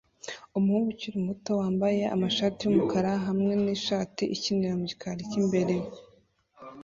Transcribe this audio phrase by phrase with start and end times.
[0.57, 5.75] Umuhungu ukiri muto wambaye amashati yumukara hamwe n-ishati ikinira mu gikari cyimbere